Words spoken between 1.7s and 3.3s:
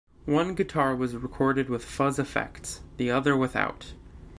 fuzz effects, the